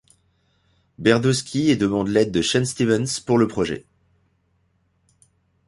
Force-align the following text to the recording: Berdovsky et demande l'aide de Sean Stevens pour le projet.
Berdovsky 0.97 1.69
et 1.69 1.75
demande 1.75 2.07
l'aide 2.07 2.31
de 2.31 2.41
Sean 2.41 2.65
Stevens 2.65 3.19
pour 3.23 3.37
le 3.37 3.47
projet. 3.47 3.85